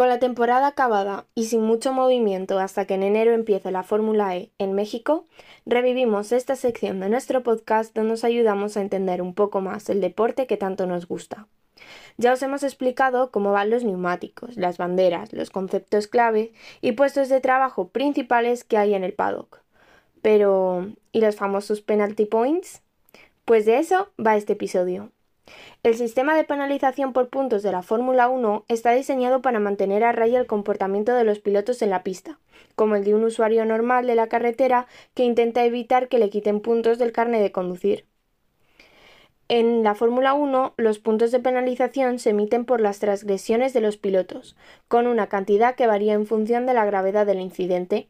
Con 0.00 0.08
la 0.08 0.18
temporada 0.18 0.68
acabada 0.68 1.26
y 1.34 1.44
sin 1.44 1.60
mucho 1.60 1.92
movimiento 1.92 2.58
hasta 2.58 2.86
que 2.86 2.94
en 2.94 3.02
enero 3.02 3.34
empiece 3.34 3.70
la 3.70 3.82
Fórmula 3.82 4.34
E 4.34 4.48
en 4.56 4.72
México, 4.72 5.26
revivimos 5.66 6.32
esta 6.32 6.56
sección 6.56 7.00
de 7.00 7.10
nuestro 7.10 7.42
podcast 7.42 7.94
donde 7.94 8.12
nos 8.12 8.24
ayudamos 8.24 8.78
a 8.78 8.80
entender 8.80 9.20
un 9.20 9.34
poco 9.34 9.60
más 9.60 9.90
el 9.90 10.00
deporte 10.00 10.46
que 10.46 10.56
tanto 10.56 10.86
nos 10.86 11.06
gusta. 11.06 11.48
Ya 12.16 12.32
os 12.32 12.42
hemos 12.42 12.62
explicado 12.62 13.30
cómo 13.30 13.52
van 13.52 13.68
los 13.68 13.84
neumáticos, 13.84 14.56
las 14.56 14.78
banderas, 14.78 15.34
los 15.34 15.50
conceptos 15.50 16.06
clave 16.06 16.54
y 16.80 16.92
puestos 16.92 17.28
de 17.28 17.42
trabajo 17.42 17.88
principales 17.88 18.64
que 18.64 18.78
hay 18.78 18.94
en 18.94 19.04
el 19.04 19.12
paddock. 19.12 19.60
Pero, 20.22 20.88
¿y 21.12 21.20
los 21.20 21.36
famosos 21.36 21.82
penalty 21.82 22.24
points? 22.24 22.80
Pues 23.44 23.66
de 23.66 23.76
eso 23.76 24.08
va 24.18 24.38
este 24.38 24.54
episodio. 24.54 25.10
El 25.82 25.94
sistema 25.96 26.36
de 26.36 26.44
penalización 26.44 27.12
por 27.12 27.28
puntos 27.28 27.62
de 27.62 27.72
la 27.72 27.82
Fórmula 27.82 28.28
1 28.28 28.64
está 28.68 28.92
diseñado 28.92 29.40
para 29.42 29.60
mantener 29.60 30.04
a 30.04 30.12
raya 30.12 30.38
el 30.38 30.46
comportamiento 30.46 31.14
de 31.14 31.24
los 31.24 31.38
pilotos 31.38 31.80
en 31.82 31.90
la 31.90 32.02
pista, 32.02 32.38
como 32.76 32.96
el 32.96 33.04
de 33.04 33.14
un 33.14 33.24
usuario 33.24 33.64
normal 33.64 34.06
de 34.06 34.14
la 34.14 34.28
carretera 34.28 34.86
que 35.14 35.24
intenta 35.24 35.64
evitar 35.64 36.08
que 36.08 36.18
le 36.18 36.30
quiten 36.30 36.60
puntos 36.60 36.98
del 36.98 37.12
carne 37.12 37.40
de 37.40 37.52
conducir. 37.52 38.06
En 39.48 39.82
la 39.82 39.96
Fórmula 39.96 40.32
1, 40.32 40.74
los 40.76 41.00
puntos 41.00 41.32
de 41.32 41.40
penalización 41.40 42.20
se 42.20 42.30
emiten 42.30 42.64
por 42.64 42.80
las 42.80 43.00
transgresiones 43.00 43.72
de 43.72 43.80
los 43.80 43.96
pilotos, 43.96 44.56
con 44.86 45.08
una 45.08 45.26
cantidad 45.28 45.74
que 45.74 45.88
varía 45.88 46.12
en 46.12 46.24
función 46.24 46.66
de 46.66 46.74
la 46.74 46.84
gravedad 46.84 47.26
del 47.26 47.40
incidente. 47.40 48.08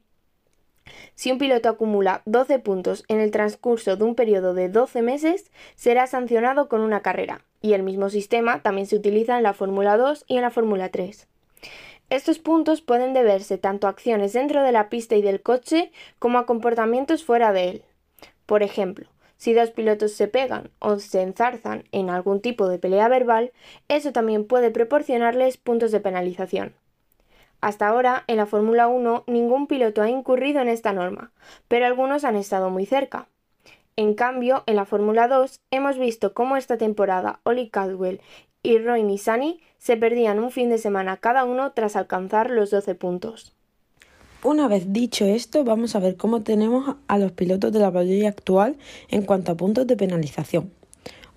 Si 1.14 1.30
un 1.30 1.38
piloto 1.38 1.68
acumula 1.68 2.22
12 2.26 2.58
puntos 2.58 3.04
en 3.08 3.20
el 3.20 3.30
transcurso 3.30 3.96
de 3.96 4.04
un 4.04 4.14
periodo 4.14 4.54
de 4.54 4.68
12 4.68 5.02
meses, 5.02 5.50
será 5.74 6.06
sancionado 6.06 6.68
con 6.68 6.80
una 6.80 7.00
carrera, 7.00 7.44
y 7.60 7.72
el 7.72 7.82
mismo 7.82 8.08
sistema 8.08 8.62
también 8.62 8.86
se 8.86 8.96
utiliza 8.96 9.36
en 9.36 9.42
la 9.42 9.52
Fórmula 9.52 9.96
2 9.96 10.24
y 10.26 10.36
en 10.36 10.42
la 10.42 10.50
Fórmula 10.50 10.88
3. 10.88 11.28
Estos 12.10 12.40
puntos 12.40 12.82
pueden 12.82 13.12
deberse 13.12 13.56
tanto 13.56 13.86
a 13.86 13.90
acciones 13.90 14.32
dentro 14.32 14.62
de 14.64 14.72
la 14.72 14.88
pista 14.88 15.14
y 15.14 15.22
del 15.22 15.42
coche 15.42 15.92
como 16.18 16.38
a 16.38 16.46
comportamientos 16.46 17.24
fuera 17.24 17.52
de 17.52 17.68
él. 17.68 17.84
Por 18.46 18.64
ejemplo, 18.64 19.06
si 19.36 19.54
dos 19.54 19.70
pilotos 19.70 20.12
se 20.12 20.26
pegan 20.26 20.70
o 20.80 20.98
se 20.98 21.22
enzarzan 21.22 21.84
en 21.92 22.10
algún 22.10 22.40
tipo 22.40 22.68
de 22.68 22.78
pelea 22.78 23.08
verbal, 23.08 23.52
eso 23.88 24.12
también 24.12 24.44
puede 24.44 24.70
proporcionarles 24.70 25.56
puntos 25.56 25.92
de 25.92 26.00
penalización. 26.00 26.74
Hasta 27.60 27.88
ahora, 27.88 28.24
en 28.26 28.38
la 28.38 28.46
Fórmula 28.46 28.88
1, 28.88 29.24
ningún 29.26 29.66
piloto 29.66 30.00
ha 30.02 30.08
incurrido 30.08 30.60
en 30.60 30.68
esta 30.68 30.92
norma, 30.92 31.32
pero 31.68 31.86
algunos 31.86 32.24
han 32.24 32.36
estado 32.36 32.70
muy 32.70 32.86
cerca. 32.86 33.28
En 33.96 34.14
cambio, 34.14 34.62
en 34.66 34.76
la 34.76 34.86
Fórmula 34.86 35.28
2 35.28 35.60
hemos 35.70 35.98
visto 35.98 36.32
cómo 36.32 36.56
esta 36.56 36.78
temporada 36.78 37.40
Oli 37.42 37.68
Caldwell 37.68 38.20
y 38.62 38.78
Roy 38.78 39.02
Nissany 39.02 39.60
se 39.78 39.96
perdían 39.96 40.38
un 40.38 40.50
fin 40.50 40.70
de 40.70 40.78
semana 40.78 41.18
cada 41.18 41.44
uno 41.44 41.72
tras 41.72 41.96
alcanzar 41.96 42.50
los 42.50 42.70
12 42.70 42.94
puntos. 42.94 43.54
Una 44.42 44.68
vez 44.68 44.90
dicho 44.90 45.26
esto, 45.26 45.64
vamos 45.64 45.94
a 45.94 45.98
ver 45.98 46.16
cómo 46.16 46.42
tenemos 46.42 46.96
a 47.08 47.18
los 47.18 47.32
pilotos 47.32 47.72
de 47.72 47.78
la 47.78 47.92
parrilla 47.92 48.30
actual 48.30 48.78
en 49.08 49.22
cuanto 49.22 49.52
a 49.52 49.56
puntos 49.56 49.86
de 49.86 49.98
penalización. 49.98 50.72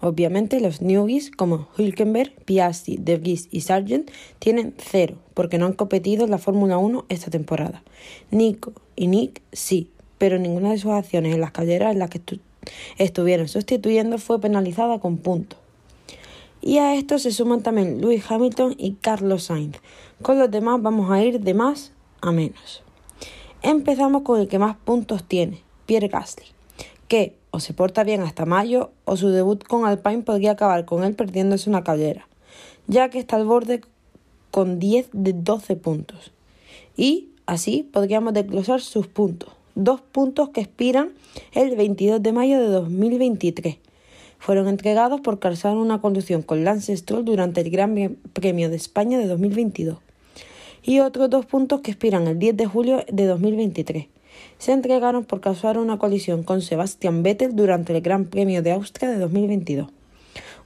Obviamente 0.04 0.60
los 0.60 0.82
newbies 0.82 1.32
como 1.32 1.70
Hülkenberg, 1.78 2.34
Piastri, 2.44 2.98
De 2.98 3.22
y 3.24 3.62
Sargent 3.62 4.12
tienen 4.38 4.76
cero 4.78 5.16
porque 5.34 5.58
no 5.58 5.66
han 5.66 5.72
competido 5.72 6.26
en 6.26 6.32
la 6.32 6.40
Fórmula 6.40 6.78
1 6.78 7.06
esta 7.08 7.32
temporada. 7.32 7.82
Nico 8.30 8.74
y 8.98 9.08
Nick 9.08 9.42
sí, 9.54 9.90
pero 10.18 10.38
ninguna 10.40 10.72
de 10.72 10.78
sus 10.78 10.92
acciones 10.92 11.34
en 11.34 11.40
las 11.40 11.54
calleras 11.54 11.94
en 11.94 12.00
las 12.00 12.10
que 12.10 12.20
estuvieron 12.98 13.48
sustituyendo 13.48 14.18
fue 14.18 14.42
penalizada 14.42 15.00
con 15.00 15.16
puntos. 15.16 15.58
Y 16.62 16.80
a 16.80 16.96
esto 16.96 17.18
se 17.18 17.32
suman 17.32 17.64
también 17.64 18.02
Lewis 18.02 18.30
Hamilton 18.30 18.76
y 18.78 18.96
Carlos 18.96 19.46
Sainz. 19.46 19.78
Con 20.22 20.38
los 20.38 20.52
demás 20.52 20.82
vamos 20.82 21.12
a 21.12 21.24
ir 21.24 21.40
de 21.40 21.54
más 21.54 21.94
a 22.20 22.34
menos. 22.34 22.84
Empezamos 23.62 24.24
con 24.24 24.42
el 24.42 24.50
que 24.50 24.60
más 24.60 24.76
puntos 24.76 25.24
tiene, 25.24 25.62
Pierre 25.86 26.10
Gasly, 26.10 26.48
que 27.08 27.38
o 27.56 27.60
se 27.60 27.76
porta 27.76 28.04
bien 28.04 28.22
hasta 28.22 28.48
mayo 28.48 28.90
o 29.06 29.16
su 29.16 29.30
debut 29.30 29.64
con 29.64 29.86
Alpine 29.86 30.24
podría 30.24 30.54
acabar 30.54 30.86
con 30.86 31.04
él 31.04 31.14
perdiéndose 31.14 31.70
una 31.70 31.84
cabellera, 31.84 32.28
ya 32.88 33.10
que 33.10 33.20
está 33.20 33.36
al 33.36 33.46
borde 33.46 33.82
con 34.50 34.80
10 34.80 35.10
de 35.14 35.34
12 35.34 35.76
puntos. 35.76 36.32
Y 36.98 37.30
así 37.46 37.88
podríamos 37.94 38.34
desglosar 38.34 38.82
sus 38.82 39.06
puntos. 39.06 39.52
Dos 39.76 40.02
puntos 40.02 40.50
que 40.50 40.62
expiran 40.62 41.12
el 41.52 41.76
22 41.76 42.24
de 42.24 42.34
mayo 42.34 42.60
de 42.60 42.70
2023. 42.70 43.78
Fueron 44.40 44.68
entregados 44.68 45.22
por 45.22 45.38
causar 45.38 45.78
una 45.78 46.02
conducción 46.02 46.42
con 46.42 46.64
Lance 46.64 46.98
Stroll 46.98 47.24
durante 47.24 47.62
el 47.62 47.70
Gran 47.70 48.18
Premio 48.34 48.72
de 48.72 48.78
España 48.78 49.20
de 49.20 49.28
2022. 49.28 50.00
Y 50.82 51.02
otros 51.02 51.30
dos 51.30 51.46
puntos 51.46 51.82
que 51.82 51.92
expiran 51.92 52.26
el 52.26 52.40
10 52.40 52.58
de 52.58 52.66
julio 52.66 53.06
de 53.12 53.26
2023 53.28 54.08
se 54.58 54.72
entregaron 54.72 55.26
por 55.26 55.42
causar 55.42 55.78
una 55.78 55.98
colisión 55.98 56.44
con 56.44 56.62
Sebastian 56.62 57.24
Vettel 57.24 57.56
durante 57.56 57.96
el 57.96 58.02
Gran 58.02 58.26
Premio 58.26 58.62
de 58.62 58.72
Austria 58.72 59.10
de 59.10 59.18
2022. 59.18 59.90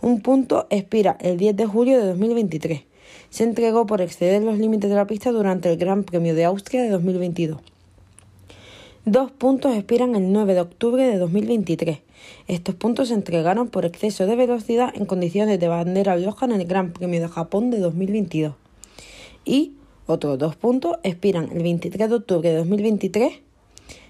Un 0.02 0.22
punto 0.22 0.68
expira 0.70 1.18
el 1.22 1.38
10 1.38 1.56
de 1.56 1.66
julio 1.66 2.00
de 2.00 2.08
2023. 2.08 2.84
Se 3.30 3.44
entregó 3.44 3.86
por 3.86 4.02
exceder 4.02 4.44
los 4.44 4.60
límites 4.60 4.90
de 4.90 4.96
la 4.96 5.08
pista 5.08 5.32
durante 5.32 5.72
el 5.72 5.78
Gran 5.78 6.04
Premio 6.04 6.36
de 6.36 6.46
Austria 6.46 6.84
de 6.84 6.90
2022. 6.90 7.60
Dos 9.06 9.32
puntos 9.32 9.76
expiran 9.76 10.16
el 10.16 10.32
9 10.32 10.54
de 10.54 10.62
octubre 10.62 11.08
de 11.08 11.18
2023. 11.18 12.00
Estos 12.48 12.76
puntos 12.76 13.08
se 13.08 13.14
entregaron 13.14 13.70
por 13.70 13.86
exceso 13.86 14.26
de 14.26 14.36
velocidad 14.36 14.92
en 14.96 15.06
condiciones 15.06 15.60
de 15.60 15.68
bandera 15.68 16.18
roja 16.18 16.46
en 16.46 16.52
el 16.52 16.66
Gran 16.66 16.92
Premio 16.92 17.22
de 17.22 17.28
Japón 17.28 17.72
de 17.72 17.80
2022. 17.80 18.54
Y 19.46 19.74
otros 20.06 20.38
dos 20.38 20.56
puntos 20.56 20.98
expiran 21.04 21.50
el 21.54 21.64
23 21.64 22.10
de 22.10 22.16
octubre 22.16 22.50
de 22.50 22.58
2023 22.58 23.47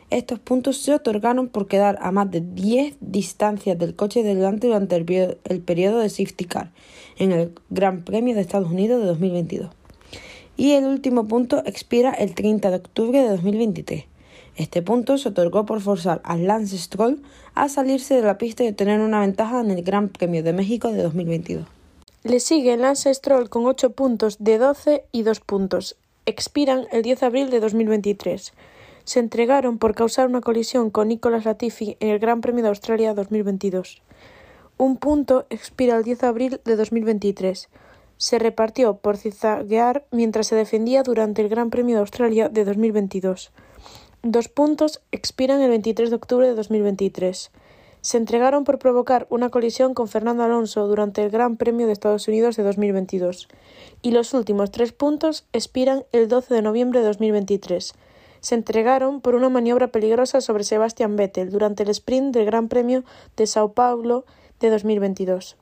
estos 0.10 0.40
puntos 0.40 0.78
se 0.78 0.94
otorgaron 0.94 1.50
por 1.50 1.68
quedar 1.68 2.00
a 2.02 2.12
más 2.12 2.32
de 2.32 2.40
10 2.42 2.96
distancias 3.02 3.78
del 3.78 3.94
coche 3.94 4.24
delante 4.24 4.68
durante 4.68 4.96
el, 4.96 5.62
periodo 5.62 6.00
de 6.00 6.10
safety 6.10 6.46
car 6.46 6.72
en 7.18 7.34
el 7.34 7.52
Gran 7.70 8.04
Premio 8.04 8.34
de 8.34 8.42
Estados 8.42 8.72
Unidos 8.72 9.02
de 9.02 9.08
2022. 9.08 9.70
Y 10.56 10.72
el 10.72 10.86
último 10.86 11.28
punto 11.28 11.62
expira 11.66 12.12
el 12.12 12.36
30 12.36 12.70
de 12.70 12.78
octubre 12.78 13.22
de 13.22 13.30
2023. 13.30 14.06
Este 14.56 14.82
punto 14.82 15.18
se 15.18 15.30
otorgó 15.30 15.66
por 15.66 15.82
forzar 15.82 16.22
a 16.24 16.38
Lance 16.38 16.78
Stroll 16.78 17.22
a 17.54 17.68
salirse 17.68 18.16
de 18.16 18.24
la 18.24 18.38
pista 18.38 18.64
y 18.64 18.70
obtener 18.70 19.02
una 19.02 19.20
ventaja 19.20 19.60
en 19.60 19.72
el 19.72 19.84
Gran 19.84 20.08
Premio 20.10 20.42
de 20.42 20.54
México 20.54 20.92
de 20.92 21.04
2022. 21.04 21.68
Le 22.24 22.40
sigue 22.40 22.78
Lance 22.78 23.14
Stroll 23.14 23.50
con 23.50 23.66
8 23.66 23.92
puntos 23.92 24.38
de 24.40 24.58
12 24.58 25.04
y 25.12 25.24
2 25.24 25.42
puntos. 25.42 25.98
Expiran 26.26 26.88
el 26.92 27.04
10 27.04 27.20
de 27.20 27.26
abril 27.26 27.50
de 27.50 27.60
2023 27.60 28.54
se 29.08 29.22
entregaron 29.22 29.78
por 29.78 29.96
causar 29.96 30.28
una 30.28 30.42
colisión 30.42 30.90
con 30.90 31.08
Nicolas 31.08 31.46
Latifi 31.46 31.96
en 32.02 32.10
el 32.10 32.20
Gran 32.20 32.42
Premio 32.42 32.62
de 32.62 32.68
Australia 32.68 33.14
2022. 33.14 34.02
Un 34.76 34.98
punto 34.98 35.46
expira 35.50 35.96
el 35.96 36.04
10 36.04 36.20
de 36.20 36.28
abril 36.28 36.62
de 36.66 36.76
2023. 36.76 37.70
Se 38.18 38.38
repartió 38.38 38.98
por 38.98 39.16
zigzaguear 39.16 40.06
mientras 40.12 40.48
se 40.48 40.58
defendía 40.58 41.04
durante 41.04 41.42
el 41.42 41.48
Gran 41.48 41.70
Premio 41.70 41.96
de 41.96 42.02
Australia 42.02 42.50
de 42.50 42.66
2022. 42.66 43.54
Dos 44.24 44.50
puntos 44.50 45.02
expiran 45.14 45.62
el 45.62 45.70
23 45.70 46.10
de 46.10 46.16
octubre 46.18 46.46
de 46.46 46.56
2023. 46.56 47.52
Se 48.02 48.18
entregaron 48.18 48.66
por 48.66 48.78
provocar 48.78 49.26
una 49.30 49.48
colisión 49.50 49.94
con 49.94 50.10
Fernando 50.10 50.44
Alonso 50.44 50.86
durante 50.86 51.24
el 51.24 51.30
Gran 51.30 51.56
Premio 51.56 51.88
de 51.88 51.94
Estados 51.94 52.28
Unidos 52.28 52.58
de 52.58 52.64
2022. 52.64 53.48
Y 54.02 54.12
los 54.12 54.34
últimos 54.34 54.70
tres 54.72 54.92
puntos 54.92 55.46
expiran 55.54 56.04
el 56.12 56.28
12 56.28 56.54
de 56.54 56.62
noviembre 56.62 57.00
de 57.00 57.06
2023 57.06 57.96
se 58.40 58.56
entregaron 58.56 59.22
por 59.22 59.36
una 59.36 59.50
maniobra 59.50 59.88
peligrosa 59.88 60.42
sobre 60.42 60.64
Sebastian 60.64 61.16
Vettel 61.16 61.52
durante 61.52 61.84
el 61.84 61.90
sprint 61.90 62.34
del 62.34 62.46
Gran 62.46 62.68
Premio 62.68 63.04
de 63.36 63.48
Sao 63.48 63.74
Paulo 63.74 64.26
de 64.60 64.70
2022. 64.70 65.58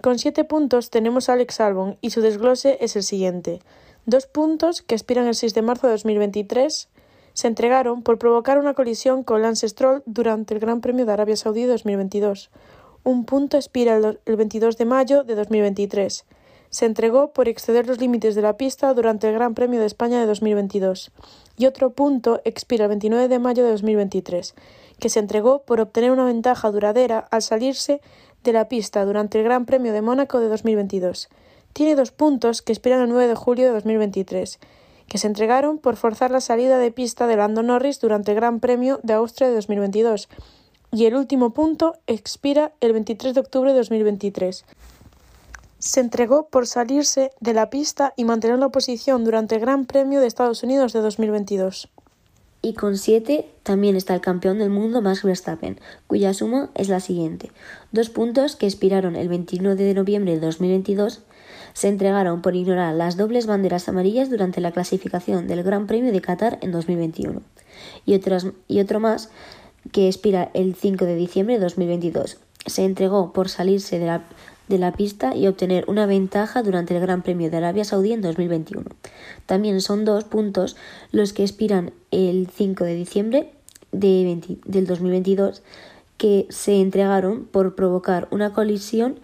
Con 0.00 0.18
siete 0.18 0.44
puntos 0.44 0.90
tenemos 0.90 1.28
a 1.28 1.34
Alex 1.34 1.60
Albon 1.60 1.96
y 2.00 2.10
su 2.10 2.20
desglose 2.20 2.78
es 2.80 2.96
el 2.96 3.02
siguiente. 3.02 3.60
Dos 4.04 4.26
puntos, 4.26 4.82
que 4.82 4.96
expiran 4.96 5.28
el 5.28 5.36
6 5.36 5.54
de 5.54 5.62
marzo 5.62 5.86
de 5.86 5.92
2023, 5.92 6.88
se 7.34 7.46
entregaron 7.46 8.02
por 8.02 8.18
provocar 8.18 8.58
una 8.58 8.74
colisión 8.74 9.22
con 9.22 9.42
Lance 9.42 9.68
Stroll 9.68 10.02
durante 10.06 10.54
el 10.54 10.60
Gran 10.60 10.80
Premio 10.80 11.06
de 11.06 11.12
Arabia 11.12 11.36
Saudí 11.36 11.64
2022. 11.64 12.50
Un 13.04 13.24
punto 13.24 13.56
expira 13.56 13.96
el 13.96 14.36
22 14.36 14.76
de 14.76 14.84
mayo 14.84 15.24
de 15.24 15.34
2023. 15.34 16.24
Se 16.72 16.86
entregó 16.86 17.32
por 17.34 17.48
exceder 17.48 17.86
los 17.86 18.00
límites 18.00 18.34
de 18.34 18.40
la 18.40 18.56
pista 18.56 18.94
durante 18.94 19.28
el 19.28 19.34
Gran 19.34 19.54
Premio 19.54 19.78
de 19.78 19.84
España 19.84 20.18
de 20.18 20.26
2022. 20.26 21.12
Y 21.58 21.66
otro 21.66 21.90
punto 21.90 22.40
expira 22.44 22.86
el 22.86 22.88
29 22.88 23.28
de 23.28 23.38
mayo 23.38 23.62
de 23.62 23.72
2023, 23.72 24.54
que 24.98 25.10
se 25.10 25.20
entregó 25.20 25.64
por 25.64 25.80
obtener 25.80 26.10
una 26.10 26.24
ventaja 26.24 26.70
duradera 26.70 27.28
al 27.30 27.42
salirse 27.42 28.00
de 28.42 28.54
la 28.54 28.68
pista 28.68 29.04
durante 29.04 29.38
el 29.38 29.44
Gran 29.44 29.66
Premio 29.66 29.92
de 29.92 30.00
Mónaco 30.00 30.40
de 30.40 30.48
2022. 30.48 31.28
Tiene 31.74 31.94
dos 31.94 32.10
puntos 32.10 32.62
que 32.62 32.72
expiran 32.72 33.02
el 33.02 33.10
9 33.10 33.28
de 33.28 33.34
julio 33.34 33.66
de 33.66 33.72
2023, 33.72 34.58
que 35.08 35.18
se 35.18 35.26
entregaron 35.26 35.76
por 35.76 35.96
forzar 35.96 36.30
la 36.30 36.40
salida 36.40 36.78
de 36.78 36.90
pista 36.90 37.26
de 37.26 37.36
Lando 37.36 37.62
Norris 37.62 38.00
durante 38.00 38.30
el 38.30 38.36
Gran 38.36 38.60
Premio 38.60 38.98
de 39.02 39.12
Austria 39.12 39.48
de 39.48 39.56
2022. 39.56 40.26
Y 40.90 41.04
el 41.04 41.16
último 41.16 41.50
punto 41.50 41.96
expira 42.06 42.72
el 42.80 42.94
23 42.94 43.34
de 43.34 43.40
octubre 43.40 43.72
de 43.72 43.78
2023. 43.78 44.64
Se 45.82 45.98
entregó 45.98 46.46
por 46.46 46.68
salirse 46.68 47.32
de 47.40 47.54
la 47.54 47.68
pista 47.68 48.14
y 48.16 48.24
mantener 48.24 48.60
la 48.60 48.68
posición 48.68 49.24
durante 49.24 49.56
el 49.56 49.60
Gran 49.60 49.84
Premio 49.84 50.20
de 50.20 50.28
Estados 50.28 50.62
Unidos 50.62 50.92
de 50.92 51.00
2022. 51.00 51.88
Y 52.62 52.74
con 52.74 52.96
7 52.96 53.48
también 53.64 53.96
está 53.96 54.14
el 54.14 54.20
campeón 54.20 54.60
del 54.60 54.70
mundo 54.70 55.02
Max 55.02 55.24
Verstappen, 55.24 55.80
cuya 56.06 56.34
suma 56.34 56.70
es 56.76 56.88
la 56.88 57.00
siguiente. 57.00 57.50
Dos 57.90 58.10
puntos 58.10 58.54
que 58.54 58.66
expiraron 58.66 59.16
el 59.16 59.28
21 59.28 59.74
de 59.74 59.92
noviembre 59.94 60.34
de 60.34 60.46
2022 60.46 61.22
se 61.72 61.88
entregaron 61.88 62.42
por 62.42 62.54
ignorar 62.54 62.94
las 62.94 63.16
dobles 63.16 63.46
banderas 63.46 63.88
amarillas 63.88 64.30
durante 64.30 64.60
la 64.60 64.70
clasificación 64.70 65.48
del 65.48 65.64
Gran 65.64 65.88
Premio 65.88 66.12
de 66.12 66.20
Qatar 66.20 66.60
en 66.62 66.70
2021. 66.70 67.42
Y, 68.06 68.14
otras, 68.14 68.46
y 68.68 68.78
otro 68.78 69.00
más 69.00 69.30
que 69.90 70.06
expira 70.06 70.48
el 70.54 70.76
5 70.76 71.06
de 71.06 71.16
diciembre 71.16 71.56
de 71.56 71.62
2022. 71.64 72.38
Se 72.66 72.84
entregó 72.84 73.32
por 73.32 73.48
salirse 73.48 73.98
de 73.98 74.06
la, 74.06 74.22
de 74.68 74.78
la 74.78 74.92
pista 74.92 75.34
y 75.34 75.46
obtener 75.46 75.84
una 75.88 76.06
ventaja 76.06 76.62
durante 76.62 76.94
el 76.94 77.00
Gran 77.02 77.22
Premio 77.22 77.50
de 77.50 77.56
Arabia 77.56 77.84
Saudí 77.84 78.12
en 78.12 78.22
2021. 78.22 78.84
También 79.46 79.80
son 79.80 80.04
dos 80.04 80.24
puntos 80.24 80.76
los 81.10 81.32
que 81.32 81.42
expiran 81.42 81.92
el 82.10 82.48
5 82.54 82.84
de 82.84 82.94
diciembre 82.94 83.52
de 83.90 84.40
del 84.64 84.86
2022 84.86 85.62
que 86.16 86.46
se 86.50 86.80
entregaron 86.80 87.44
por 87.44 87.74
provocar 87.74 88.28
una 88.30 88.52
colisión 88.52 89.18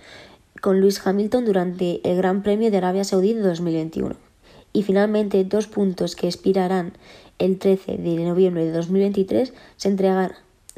con 0.61 0.81
Lewis 0.81 1.07
Hamilton 1.07 1.45
durante 1.45 2.01
el 2.09 2.17
Gran 2.17 2.43
Premio 2.43 2.71
de 2.71 2.77
Arabia 2.77 3.05
Saudí 3.05 3.35
de 3.35 3.43
2021. 3.43 4.17
Y 4.73 4.83
finalmente, 4.83 5.45
dos 5.45 5.67
puntos 5.67 6.17
que 6.17 6.27
expirarán 6.27 6.93
el 7.39 7.59
13 7.59 7.99
de 7.99 8.17
noviembre 8.25 8.65
de 8.65 8.73
2023 8.73 9.53
se, 9.77 9.97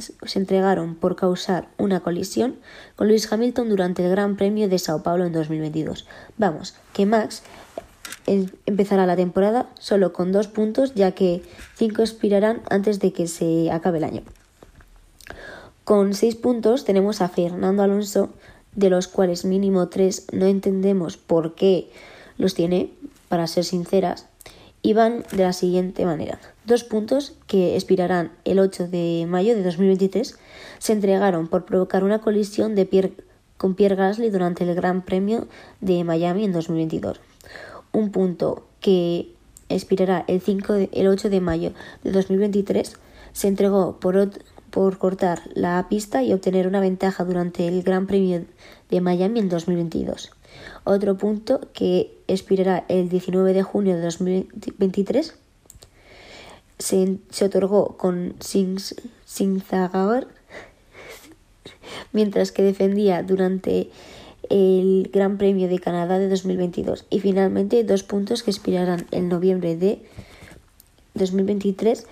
se 0.01 0.39
entregaron 0.39 0.95
por 0.95 1.17
causar 1.17 1.69
una 1.79 2.01
colisión 2.01 2.57
con 2.97 3.09
Lewis 3.09 3.31
Hamilton 3.33 3.69
durante 3.69 4.05
el 4.05 4.11
Gran 4.11 4.37
Premio 4.37 4.69
de 4.69 4.79
Sao 4.79 5.03
Paulo 5.03 5.25
en 5.25 5.33
2022. 5.33 6.07
Vamos, 6.39 6.75
que 6.93 7.07
Max 7.07 7.43
eh, 8.27 8.47
empezará 8.67 9.07
la 9.07 9.17
temporada 9.17 9.69
solo 9.79 10.13
con 10.13 10.33
dos 10.33 10.49
puntos, 10.49 10.95
ya 10.95 11.13
que 11.13 11.43
cinco 11.75 12.03
expirarán 12.03 12.63
antes 12.71 13.01
de 13.01 13.13
que 13.13 13.27
se 13.29 13.71
acabe 13.71 13.99
el 13.99 14.05
año. 14.05 14.23
Con 15.85 16.15
seis 16.15 16.37
puntos 16.37 16.85
tenemos 16.85 17.21
a 17.21 17.29
Fernando 17.29 17.83
Alonso 17.83 18.31
de 18.75 18.91
los 18.91 19.09
cuales 19.09 19.45
mínimo 19.45 19.89
tres 19.89 20.27
no 20.33 20.47
entendemos 20.47 21.17
por 21.17 21.55
qué 21.55 21.91
los 22.39 22.55
tiene, 22.55 22.93
para 23.29 23.47
ser 23.47 23.65
sinceras, 23.65 24.27
y 24.83 24.95
van 24.95 25.25
de 25.33 25.45
la 25.45 25.53
siguiente 25.53 26.05
manera. 26.05 26.39
Dos 26.65 26.85
puntos 26.85 27.35
que 27.47 27.75
expirarán 27.75 28.33
el 28.45 28.59
8 28.59 28.89
de 28.89 29.27
mayo 29.29 29.55
de 29.55 29.63
2023 29.63 30.39
se 30.79 30.93
entregaron 30.93 31.49
por 31.49 31.65
provocar 31.65 32.05
una 32.05 32.21
colisión 32.21 32.75
de 32.75 33.15
con 33.57 33.75
Pierre 33.75 33.97
Gasly 33.97 34.31
durante 34.31 34.65
el 34.65 34.75
Gran 34.75 35.03
Premio 35.03 35.47
de 35.81 36.03
Miami 36.05 36.45
en 36.45 36.53
2022. 36.53 37.21
Un 37.93 38.11
punto 38.11 38.67
que 38.81 39.35
expirará 39.69 40.25
el, 40.29 40.41
5 40.41 40.89
el 40.93 41.09
8 41.09 41.29
de 41.29 41.41
mayo 41.41 41.73
de 42.03 42.13
2023 42.13 42.97
se 43.33 43.49
entregó 43.49 44.01
por, 44.01 44.31
por 44.71 44.99
cortar 44.99 45.43
la 45.55 45.87
pista 45.89 46.23
y 46.23 46.33
obtener 46.33 46.67
una 46.67 46.81
ventaja 46.81 47.25
durante 47.25 47.69
el 47.69 47.83
Gran 47.83 48.07
Premio 48.07 48.45
de 48.89 49.01
Miami 49.01 49.41
en 49.41 49.49
2022. 49.49 50.31
Otro 50.85 51.17
punto 51.17 51.61
que 51.73 52.17
expirará 52.27 52.85
el 52.89 53.09
19 53.09 53.53
de 53.53 53.63
junio 53.63 53.97
de 53.97 54.03
2023 54.03 55.35
se, 56.79 57.19
se 57.31 57.45
otorgó 57.45 57.97
con 57.97 58.35
Sinzagor 59.25 60.29
mientras 62.13 62.53
que 62.53 62.63
defendía 62.63 63.23
durante 63.23 63.91
el 64.49 65.11
Gran 65.13 65.39
Premio 65.39 65.69
de 65.69 65.79
Canadá 65.79 66.19
de 66.19 66.29
2022 66.29 67.07
y 67.11 67.21
finalmente 67.21 67.85
dos 67.85 68.03
puntos 68.03 68.43
que 68.43 68.51
expirarán 68.51 69.07
en 69.11 69.29
noviembre 69.29 69.77
de 69.77 70.03
2023 71.15 72.07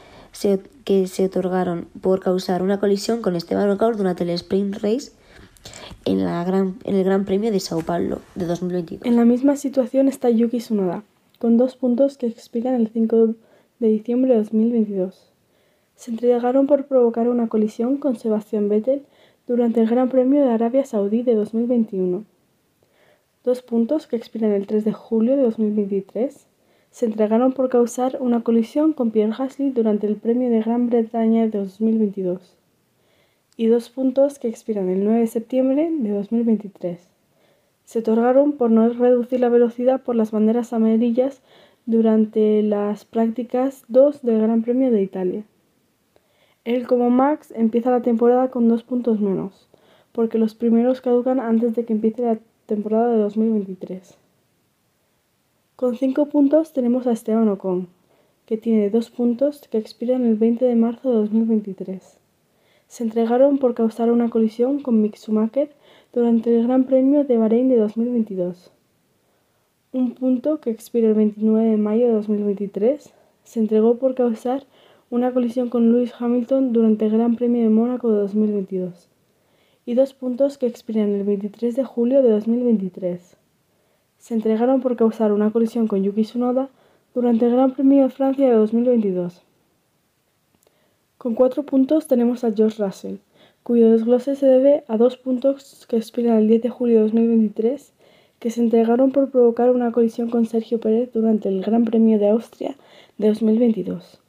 que 0.84 1.06
se 1.06 1.24
otorgaron 1.24 1.88
por 2.00 2.20
causar 2.20 2.62
una 2.62 2.80
colisión 2.80 3.22
con 3.22 3.36
Esteban 3.36 3.70
Ocon 3.70 3.96
durante 3.96 4.24
el 4.24 4.30
Sprint 4.30 4.76
Race 4.76 5.12
en, 6.04 6.24
la 6.24 6.44
gran, 6.44 6.76
el 6.84 7.02
Gran 7.04 7.24
Premio 7.24 7.50
de 7.50 7.60
Sao 7.60 7.82
Paulo 7.82 8.20
de 8.34 8.46
2022. 8.46 9.06
En 9.06 9.16
la 9.16 9.24
misma 9.24 9.56
situación 9.56 10.08
está 10.08 10.30
Yuki 10.30 10.58
Tsunoda, 10.58 11.02
con 11.38 11.56
dos 11.56 11.76
puntos 11.76 12.16
que 12.16 12.26
expiran 12.26 12.74
el 12.74 12.88
5 12.88 13.34
de 13.78 13.88
diciembre 13.88 14.32
de 14.32 14.38
2022. 14.38 15.30
Se 15.96 16.10
entregaron 16.10 16.66
por 16.66 16.86
provocar 16.86 17.28
una 17.28 17.48
colisión 17.48 17.96
con 17.96 18.16
Sebastián 18.16 18.68
Vettel 18.68 19.04
durante 19.46 19.80
el 19.80 19.88
Gran 19.88 20.08
Premio 20.08 20.44
de 20.44 20.52
Arabia 20.52 20.84
Saudí 20.84 21.22
de 21.22 21.34
2021. 21.34 22.24
Dos 23.44 23.62
puntos 23.62 24.06
que 24.06 24.16
expiran 24.16 24.52
el 24.52 24.66
3 24.66 24.84
de 24.84 24.92
julio 24.92 25.36
de 25.36 25.42
2023 25.42 26.47
se 26.98 27.06
entregaron 27.06 27.52
por 27.52 27.68
causar 27.68 28.18
una 28.18 28.42
colisión 28.42 28.92
con 28.92 29.12
Pierre 29.12 29.32
Gasly 29.38 29.70
durante 29.70 30.08
el 30.08 30.16
Premio 30.16 30.50
de 30.50 30.62
Gran 30.62 30.90
Bretaña 30.90 31.46
de 31.46 31.56
2022 31.56 32.56
y 33.56 33.68
dos 33.68 33.88
puntos 33.88 34.40
que 34.40 34.48
expiran 34.48 34.88
el 34.88 35.04
9 35.04 35.20
de 35.20 35.26
septiembre 35.28 35.92
de 35.92 36.10
2023. 36.10 37.08
Se 37.84 38.00
otorgaron 38.00 38.54
por 38.54 38.72
no 38.72 38.88
reducir 38.88 39.38
la 39.38 39.48
velocidad 39.48 40.02
por 40.02 40.16
las 40.16 40.32
banderas 40.32 40.72
amarillas 40.72 41.40
durante 41.86 42.64
las 42.64 43.04
prácticas 43.04 43.84
2 43.86 44.22
del 44.22 44.40
Gran 44.40 44.62
Premio 44.62 44.90
de 44.90 45.00
Italia. 45.00 45.44
Él 46.64 46.88
como 46.88 47.10
Max 47.10 47.52
empieza 47.54 47.92
la 47.92 48.02
temporada 48.02 48.50
con 48.50 48.68
dos 48.68 48.82
puntos 48.82 49.20
menos, 49.20 49.68
porque 50.10 50.38
los 50.38 50.56
primeros 50.56 51.00
caducan 51.00 51.38
antes 51.38 51.76
de 51.76 51.84
que 51.84 51.92
empiece 51.92 52.22
la 52.22 52.40
temporada 52.66 53.12
de 53.12 53.18
2023. 53.18 54.18
Con 55.78 55.94
cinco 55.94 56.26
puntos 56.26 56.72
tenemos 56.72 57.06
a 57.06 57.12
Esteban 57.12 57.48
Ocon, 57.48 57.86
que 58.46 58.56
tiene 58.58 58.90
dos 58.90 59.10
puntos 59.10 59.68
que 59.70 59.78
expiran 59.78 60.26
el 60.26 60.34
20 60.34 60.64
de 60.64 60.74
marzo 60.74 61.08
de 61.08 61.18
2023. 61.18 62.18
Se 62.88 63.04
entregaron 63.04 63.58
por 63.58 63.74
causar 63.74 64.10
una 64.10 64.28
colisión 64.28 64.82
con 64.82 65.00
Mick 65.00 65.14
Schumacher 65.14 65.70
durante 66.12 66.52
el 66.52 66.66
Gran 66.66 66.82
Premio 66.82 67.22
de 67.22 67.36
Bahrein 67.36 67.68
de 67.68 67.76
2022. 67.76 68.72
Un 69.92 70.14
punto 70.14 70.60
que 70.60 70.70
expira 70.70 71.06
el 71.06 71.14
29 71.14 71.70
de 71.70 71.76
mayo 71.76 72.08
de 72.08 72.12
2023 72.14 73.14
se 73.44 73.60
entregó 73.60 73.98
por 73.98 74.16
causar 74.16 74.66
una 75.10 75.32
colisión 75.32 75.70
con 75.70 75.92
Lewis 75.92 76.12
Hamilton 76.18 76.72
durante 76.72 77.06
el 77.06 77.12
Gran 77.12 77.36
Premio 77.36 77.62
de 77.62 77.68
Mónaco 77.68 78.10
de 78.10 78.18
2022. 78.18 79.08
Y 79.86 79.94
dos 79.94 80.12
puntos 80.12 80.58
que 80.58 80.66
expiran 80.66 81.10
el 81.10 81.22
23 81.22 81.76
de 81.76 81.84
julio 81.84 82.20
de 82.20 82.30
2023 82.30 83.38
se 84.18 84.34
entregaron 84.34 84.80
por 84.80 84.96
causar 84.96 85.32
una 85.32 85.50
colisión 85.50 85.86
con 85.88 86.02
Yuki 86.02 86.22
Tsunoda 86.22 86.68
durante 87.14 87.46
el 87.46 87.52
Gran 87.52 87.72
Premio 87.72 88.04
de 88.04 88.10
Francia 88.10 88.48
de 88.48 88.54
2022. 88.54 89.42
Con 91.16 91.34
cuatro 91.34 91.62
puntos 91.64 92.06
tenemos 92.06 92.44
a 92.44 92.52
George 92.52 92.82
Russell, 92.82 93.16
cuyo 93.62 93.90
desglose 93.90 94.36
se 94.36 94.46
debe 94.46 94.84
a 94.88 94.96
dos 94.96 95.16
puntos 95.16 95.86
que 95.88 95.96
expiran 95.96 96.36
el 96.38 96.48
10 96.48 96.62
de 96.62 96.70
julio 96.70 96.96
de 96.96 97.02
2023, 97.02 97.92
que 98.38 98.50
se 98.50 98.60
entregaron 98.60 99.10
por 99.10 99.30
provocar 99.30 99.70
una 99.70 99.90
colisión 99.92 100.30
con 100.30 100.46
Sergio 100.46 100.78
Pérez 100.78 101.12
durante 101.12 101.48
el 101.48 101.62
Gran 101.62 101.84
Premio 101.84 102.18
de 102.18 102.28
Austria 102.28 102.76
de 103.18 103.28
2022. 103.28 104.20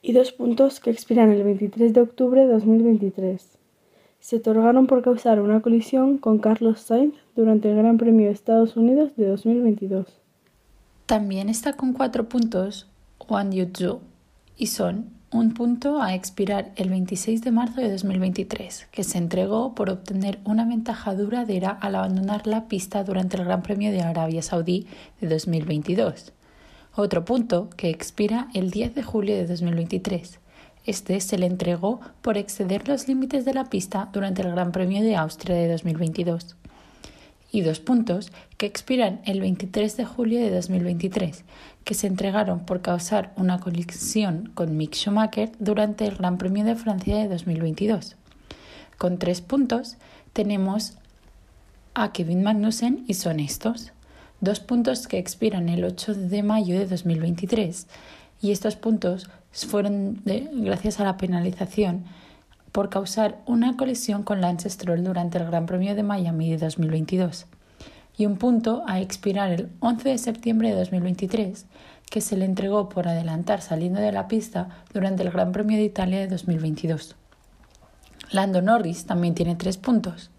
Y 0.00 0.12
dos 0.12 0.32
puntos 0.32 0.80
que 0.80 0.90
expiran 0.90 1.32
el 1.32 1.42
23 1.42 1.92
de 1.92 2.00
octubre 2.00 2.40
de 2.46 2.52
2023 2.52 3.58
se 4.20 4.36
otorgaron 4.36 4.86
por 4.86 5.02
causar 5.02 5.40
una 5.40 5.60
colisión 5.60 6.18
con 6.18 6.38
Carlos 6.38 6.80
Sainz 6.80 7.14
durante 7.36 7.70
el 7.70 7.76
Gran 7.76 7.98
Premio 7.98 8.26
de 8.26 8.32
Estados 8.32 8.76
Unidos 8.76 9.12
de 9.16 9.28
2022. 9.28 10.06
También 11.06 11.48
está 11.48 11.74
con 11.74 11.92
cuatro 11.92 12.28
puntos 12.28 12.88
Juan 13.18 13.52
Yuzhu 13.52 14.00
y 14.56 14.66
son 14.66 15.10
un 15.30 15.52
punto 15.52 16.00
a 16.00 16.14
expirar 16.14 16.72
el 16.76 16.88
26 16.88 17.42
de 17.42 17.50
marzo 17.50 17.80
de 17.80 17.90
2023, 17.90 18.88
que 18.90 19.04
se 19.04 19.18
entregó 19.18 19.74
por 19.74 19.90
obtener 19.90 20.38
una 20.44 20.64
ventaja 20.64 21.14
duradera 21.14 21.70
al 21.70 21.96
abandonar 21.96 22.46
la 22.46 22.66
pista 22.66 23.04
durante 23.04 23.36
el 23.36 23.44
Gran 23.44 23.62
Premio 23.62 23.90
de 23.90 24.00
Arabia 24.00 24.42
Saudí 24.42 24.86
de 25.20 25.28
2022. 25.28 26.32
Otro 26.96 27.24
punto 27.24 27.68
que 27.76 27.90
expira 27.90 28.48
el 28.54 28.70
10 28.70 28.94
de 28.94 29.02
julio 29.02 29.36
de 29.36 29.46
2023 29.46 30.40
este 30.88 31.20
se 31.20 31.36
le 31.36 31.44
entregó 31.44 32.00
por 32.22 32.38
exceder 32.38 32.88
los 32.88 33.08
límites 33.08 33.44
de 33.44 33.52
la 33.52 33.66
pista 33.66 34.08
durante 34.10 34.40
el 34.40 34.52
Gran 34.52 34.72
Premio 34.72 35.02
de 35.02 35.16
Austria 35.16 35.54
de 35.54 35.68
2022. 35.68 36.56
y 37.50 37.62
dos 37.62 37.80
puntos 37.80 38.30
que 38.58 38.66
expiran 38.66 39.20
el 39.24 39.40
23 39.40 39.96
de 39.96 40.04
julio 40.04 40.38
de 40.40 40.50
2023, 40.50 41.44
que 41.84 41.94
se 41.94 42.06
entregaron 42.06 42.60
por 42.60 42.82
causar 42.82 43.32
una 43.36 43.58
colisión 43.58 44.50
con 44.54 44.76
Mick 44.76 44.94
Schumacher 44.94 45.52
durante 45.58 46.06
el 46.06 46.16
Gran 46.16 46.36
Premio 46.36 46.64
de 46.64 46.74
Francia 46.74 47.16
de 47.16 47.28
2022. 47.28 48.16
Con 48.98 49.18
tres 49.18 49.40
puntos 49.40 49.96
tenemos 50.32 50.94
a 51.94 52.12
Kevin 52.12 52.42
Magnussen 52.42 53.04
y 53.08 53.14
son 53.14 53.40
estos. 53.40 53.92
Dos 54.40 54.60
puntos 54.60 55.06
que 55.06 55.18
expiran 55.18 55.68
el 55.68 55.84
8 55.84 56.14
de 56.14 56.42
mayo 56.42 56.78
de 56.78 56.86
2023 56.86 57.86
y 58.40 58.52
estos 58.52 58.76
puntos 58.76 59.28
fueron 59.52 60.22
gracias 60.24 61.00
a 61.00 61.04
la 61.04 61.16
penalización 61.16 62.04
por 62.72 62.90
causar 62.90 63.40
una 63.46 63.76
colisión 63.76 64.22
con 64.22 64.40
Lance 64.40 64.68
Stroll 64.68 65.02
durante 65.02 65.38
el 65.38 65.46
Gran 65.46 65.66
Premio 65.66 65.94
de 65.94 66.02
Miami 66.02 66.50
de 66.50 66.58
2022 66.58 67.46
y 68.16 68.26
un 68.26 68.36
punto 68.36 68.82
a 68.86 69.00
expirar 69.00 69.50
el 69.52 69.70
11 69.80 70.08
de 70.08 70.18
septiembre 70.18 70.70
de 70.70 70.76
2023 70.76 71.66
que 72.10 72.20
se 72.20 72.36
le 72.36 72.44
entregó 72.44 72.88
por 72.88 73.08
adelantar 73.08 73.62
saliendo 73.62 74.00
de 74.00 74.12
la 74.12 74.28
pista 74.28 74.68
durante 74.92 75.22
el 75.22 75.30
Gran 75.30 75.52
Premio 75.52 75.76
de 75.76 75.84
Italia 75.84 76.18
de 76.18 76.28
2022. 76.28 77.16
Lando 78.30 78.60
Norris 78.60 79.06
también 79.06 79.34
tiene 79.34 79.56
tres 79.56 79.78
puntos. 79.78 80.30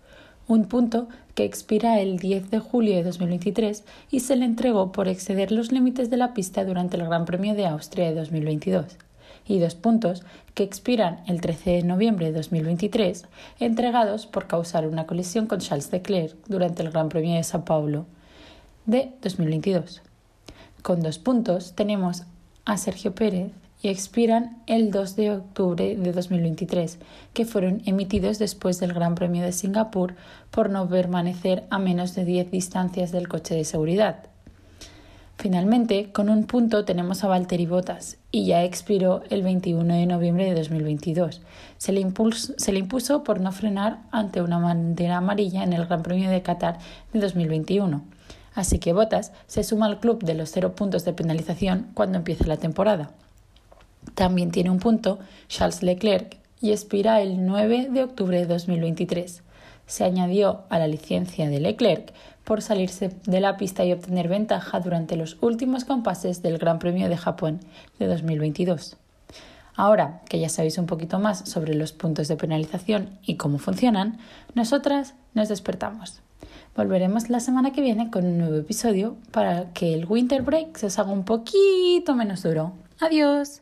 Un 0.50 0.66
punto 0.66 1.08
que 1.36 1.44
expira 1.46 2.00
el 2.00 2.18
10 2.18 2.50
de 2.50 2.58
julio 2.58 2.96
de 2.96 3.04
2023 3.04 3.84
y 4.10 4.22
se 4.22 4.36
le 4.36 4.46
entregó 4.46 4.92
por 4.92 5.08
exceder 5.08 5.52
los 5.52 5.72
límites 5.72 6.10
de 6.10 6.18
la 6.18 6.34
pista 6.34 6.66
durante 6.66 6.98
el 6.98 7.06
Gran 7.06 7.26
Premio 7.26 7.54
de 7.54 7.68
Austria 7.68 8.10
de 8.10 8.16
2022 8.16 8.98
y 9.46 9.60
dos 9.60 9.76
puntos 9.76 10.24
que 10.56 10.64
expiran 10.64 11.20
el 11.28 11.40
13 11.40 11.70
de 11.70 11.84
noviembre 11.84 12.26
de 12.26 12.32
2023, 12.32 13.26
entregados 13.60 14.26
por 14.26 14.48
causar 14.48 14.88
una 14.88 15.06
colisión 15.06 15.46
con 15.46 15.60
Charles 15.60 15.92
Leclerc 15.92 16.36
durante 16.48 16.82
el 16.82 16.90
Gran 16.90 17.10
Premio 17.10 17.36
de 17.36 17.44
Sao 17.44 17.64
Paulo 17.64 18.08
de 18.88 19.12
2022. 19.22 20.02
Con 20.82 21.04
dos 21.04 21.20
puntos 21.20 21.76
tenemos 21.76 22.24
a 22.66 22.78
Sergio 22.78 23.14
Pérez 23.14 23.52
y 23.82 23.88
expiran 23.88 24.62
el 24.68 24.92
2 24.92 25.16
de 25.16 25.32
octubre 25.32 25.96
de 25.96 26.12
2023, 26.12 27.00
que 27.34 27.46
fueron 27.46 27.82
emitidos 27.86 28.40
después 28.40 28.80
del 28.80 28.94
Gran 28.94 29.16
Premio 29.16 29.44
de 29.44 29.52
Singapur 29.52 30.16
por 30.52 30.70
no 30.70 30.88
permanecer 30.90 31.64
a 31.70 31.80
menos 31.80 32.16
de 32.16 32.26
10 32.26 32.52
distancias 32.52 33.12
del 33.12 33.28
coche 33.28 33.56
de 33.56 33.64
seguridad. 33.64 34.30
Finalmente, 35.38 36.12
con 36.12 36.30
un 36.30 36.44
punto 36.44 36.84
tenemos 36.84 37.24
a 37.24 37.30
Valtteri 37.30 37.66
Bottas 37.66 38.18
y 38.30 38.46
ya 38.46 38.66
expiró 38.66 39.24
el 39.30 39.42
21 39.42 39.94
de 39.94 40.06
noviembre 40.06 40.44
de 40.44 40.54
2022. 40.54 41.42
Se 41.78 41.94
le, 41.94 42.06
se 42.58 42.74
le 42.74 42.80
impuso 42.80 43.24
por 43.24 43.40
no 43.40 43.54
frenar 43.54 44.00
ante 44.12 44.42
una 44.42 44.60
bandera 44.60 45.16
amarilla 45.16 45.64
en 45.64 45.72
el 45.72 45.86
Gran 45.86 46.04
Premio 46.04 46.30
de 46.30 46.42
Qatar 46.42 46.80
de 47.14 47.22
2021. 47.22 48.04
Así 48.54 48.80
que 48.80 48.92
Bottas 48.92 49.32
se 49.48 49.64
suma 49.64 49.86
al 49.86 50.02
club 50.02 50.22
de 50.26 50.34
los 50.34 50.52
cero 50.52 50.76
puntos 50.76 51.06
de 51.06 51.14
penalización 51.14 51.88
cuando 51.94 52.18
empiece 52.18 52.46
la 52.46 52.58
temporada. 52.58 53.12
También 54.16 54.52
tiene 54.52 54.70
un 54.70 54.80
punto 54.80 55.20
Charles 55.48 55.84
Leclerc 55.84 56.38
y 56.62 56.72
expira 56.72 57.22
el 57.22 57.46
9 57.46 57.90
de 57.92 58.04
octubre 58.04 58.38
de 58.38 58.46
2023. 58.46 59.44
Se 59.86 60.04
añadió 60.04 60.64
a 60.70 60.78
la 60.78 60.88
licencia 60.88 61.50
de 61.50 61.60
Leclerc 61.60 62.14
por 62.44 62.62
salirse 62.62 63.10
de 63.26 63.40
la 63.40 63.58
pista 63.58 63.86
y 63.86 63.94
obtener 63.94 64.28
ventaja 64.28 64.80
durante 64.80 65.16
los 65.16 65.38
últimos 65.42 65.86
compases 65.86 66.42
del 66.42 66.58
Gran 66.58 66.80
Premio 66.80 67.10
de 67.10 67.18
Japón 67.18 67.60
de 67.98 68.08
2022. 68.08 68.98
Ahora 69.76 70.22
que 70.28 70.40
ya 70.40 70.50
sabéis 70.50 70.78
un 70.78 70.88
poquito 70.88 71.20
más 71.20 71.50
sobre 71.50 71.74
los 71.74 71.94
puntos 71.94 72.28
de 72.28 72.36
penalización 72.36 73.18
y 73.24 73.38
cómo 73.38 73.60
funcionan, 73.60 74.18
nosotras 74.54 75.16
nos 75.34 75.48
despertamos. 75.48 76.22
Volveremos 76.76 77.30
la 77.30 77.40
semana 77.40 77.72
que 77.72 77.82
viene 77.82 78.12
con 78.12 78.26
un 78.26 78.38
nuevo 78.38 78.58
episodio 78.58 79.16
para 79.32 79.72
que 79.74 79.94
el 79.94 80.06
winter 80.06 80.42
break 80.42 80.78
se 80.78 80.88
os 80.88 81.00
haga 81.00 81.12
un 81.12 81.24
poquito 81.24 82.16
menos 82.16 82.44
duro. 82.44 82.74
Adiós. 83.00 83.62